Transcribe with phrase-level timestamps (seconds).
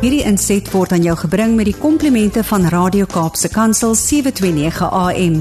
[0.00, 5.34] Hierdie inset word aan jou gebring met die komplimente van Radio Kaapse Kansel 729 AM.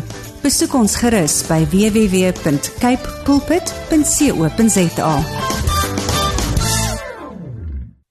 [0.43, 5.13] Besoek ons gerus by www.cape pulpit.co.za.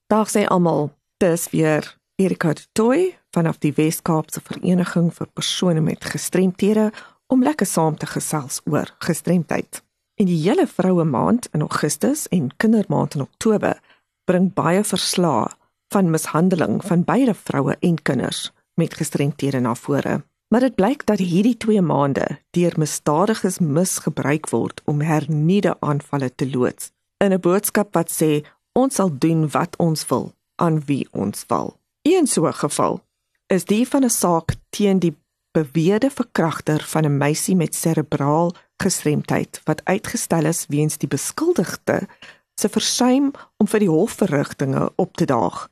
[0.08, 0.88] Dag sê almal,
[1.20, 1.84] dis weer
[2.16, 6.88] Erika Tooi vanaf die Wes-Kaapse Vereniging vir persone met gestremthede
[7.28, 9.84] om lekker saam te gesels oor gestremdheid.
[10.16, 13.76] In die hele vroue maand in Augustus en kindermaand in Oktober
[14.24, 15.57] bring baie verslae
[15.88, 20.24] van mishandeling van beide vroue en kinders met gestremthede na vore.
[20.48, 26.50] Maar dit blyk dat hierdie 2 maande deur misdadiges misgebruik word om hernieude aanvalle te
[26.50, 26.90] loods.
[27.24, 31.76] In 'n boodskap wat sê ons sal doen wat ons wil aan wie ons wil.
[32.02, 33.00] Een so 'n geval
[33.46, 35.16] is die van 'n saak teen die
[35.52, 42.08] beweerde verkragter van 'n meisie met serebraal gestremdheid wat uitgestel is weens die beskuldigde
[42.54, 45.68] se versuim om vir die hofverrigtinge op te daag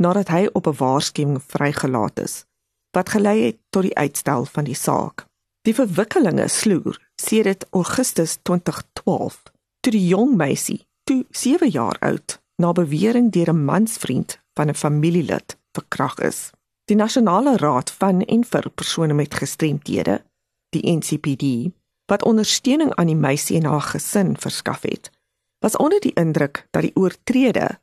[0.00, 2.44] nadat hy op 'n waarskuwing vrygelaat is
[2.90, 5.26] wat gelei het tot die uitstel van die saak.
[5.62, 9.42] Die verwikkelinge sloer sedert Augustus 2012
[9.80, 14.74] toe die jong meisie, toe 7 jaar oud, na bewering deur 'n mansvriend van 'n
[14.74, 16.50] familielid verkrag is.
[16.84, 20.24] Die Nasionale Raad van en vir persone met gestremthede,
[20.68, 21.72] die NCPD,
[22.06, 25.10] wat ondersteuning aan die meisie en haar gesin verskaf het,
[25.58, 27.78] was onder die indruk dat die oortrede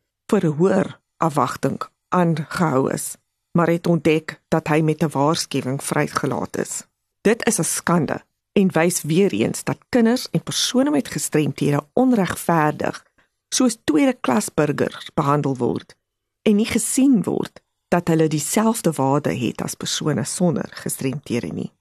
[0.57, 1.81] hoër afwagting
[2.17, 3.15] aangehou is,
[3.57, 6.83] maar het ontdek dat hy met 'n waarskuwing vrygelaat is.
[7.21, 8.23] Dit is 'n skande
[8.53, 13.05] en wys weer eens dat kinders en persone met gestremthede onregverdig
[13.49, 15.95] soos tweede klas burgers behandel word
[16.41, 21.71] en nie gesien word dat hulle dieselfde waarde het as persone sonder gestremthede nie.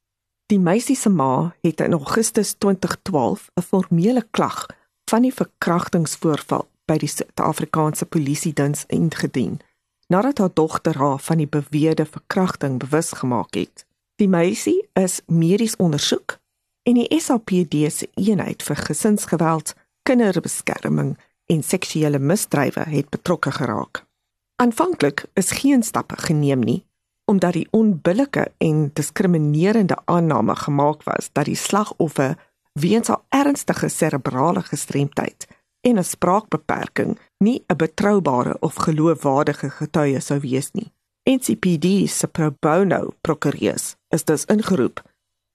[0.46, 4.66] Die meisie se ma het in Augustus 2012 'n formele klag
[5.10, 9.60] van die verkrachtingsvoorval by die Suid-Afrikaanse Polisie Diens ingedien
[10.06, 13.86] nadat haar dogter haar van die beweerde verkrachting bewus gemaak het.
[14.16, 16.38] Die meisie is medies ondersoek
[16.82, 21.16] en die SAPD se eenheid vir gesinsgeweld, kinderbeskerming
[21.46, 24.04] en seksuele misdrywe het betrokke geraak.
[24.56, 26.84] Aanvanklik is geen stappe geneem nie
[27.26, 32.36] omdat die onbillike en diskriminerende aanname gemaak was dat die slagoffer
[32.72, 35.46] weens haar ernstige serebrale gestremdheid
[35.86, 40.92] en 'n spraakbeperking nie 'n betroubare of geloofwaardige getuie sou wees nie.
[41.24, 45.02] NCPD se pro bono prokureurs is dus ingeroep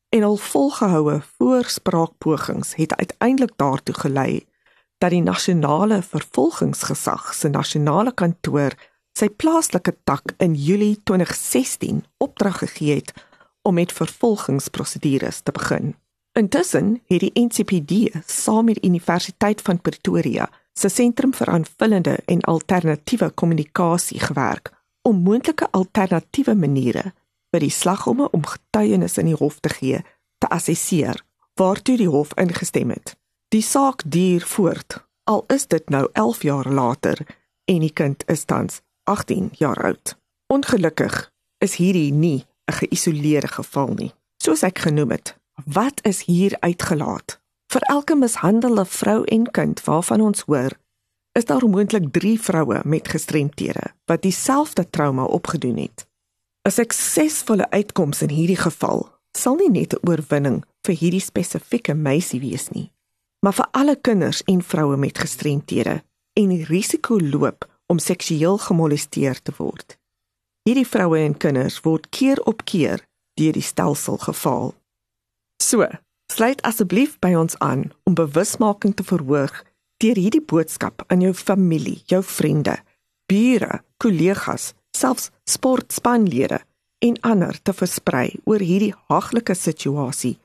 [0.09, 4.45] en al volgehoue voorspraakpogings het uiteindelik daartoe gelei
[4.97, 8.75] dat die nasionale vervolgingsgesag se nasionale kantoor
[9.17, 13.13] sy plaaslike tak in Julie 2016 opdrag gegee het
[13.61, 15.95] om met vervolgingsprosedures te begin.
[16.41, 22.39] Intussen het die NCPD saam met die Universiteit van Pretoria se sentrum vir aanvullende en
[22.41, 27.03] alternatiewe kommunikasie gewerk om moontlike alternatiewe maniere
[27.53, 29.99] vir die slagoffer om getuienis in die hof te gee
[30.41, 31.21] te assesseer
[31.61, 33.13] waartoe die hof ingestem het.
[33.53, 34.97] Die saak duur voort
[35.29, 37.21] al is dit nou 11 jaar later
[37.69, 40.15] en die kind is tans 18 jaar oud.
[40.49, 41.21] Ongelukkig
[41.61, 44.11] is hierdie nie 'n geïsoleerde geval nie.
[44.41, 45.35] Soos ek genoem het,
[45.65, 47.39] wat is hier uitgelaat?
[47.71, 50.77] Vir elke mishandelde vrou en kind waarvan ons hoor,
[51.31, 56.07] is daar moontlik 3 vroue met gestremthede wat dieselfde trauma opgedoen het.
[56.67, 62.39] 'n Suksesvolle uitkoms in hierdie geval sal nie net 'n oorwinning vir hierdie spesifieke meisie
[62.39, 62.91] wees nie,
[63.39, 69.41] maar vir alle kinders en vroue met gestremthede en die risiko loop om seksueel gemolesteer
[69.41, 69.97] te word.
[70.63, 73.01] Hierdie vroue en kinders word keer op keer
[73.33, 74.73] deur die stelsel gefaal.
[75.61, 75.85] So,
[76.33, 79.53] sluit asseblief by ons aan om bewusmaking te verhoog
[80.01, 82.79] deur hierdie boodskap aan jou familie, jou vriende,
[83.29, 86.63] bure, kollegas, selfs sportspanlede
[87.05, 90.39] en ander te versprei oor hierdie haglike situasie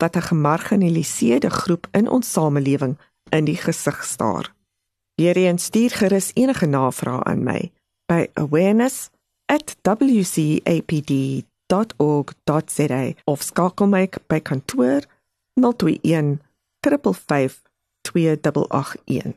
[0.00, 2.96] wat 'n gemarginaliseerde groep in ons samelewing
[3.30, 4.54] in die gesig staar.
[5.20, 7.70] Hierheen stuur gerus enige navrae aan my
[8.06, 8.28] by
[11.72, 15.04] awareness@wcapd.org.za of skakel my by kantoor
[15.56, 16.40] 021
[16.82, 17.62] 355
[18.04, 19.34] 2881.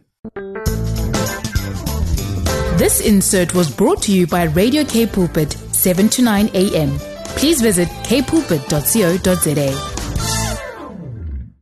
[2.78, 6.90] This insert was brought to you by Radio K Pulpit 7 to 9 a.m.
[7.38, 9.95] Please visit kpulpit.co.za.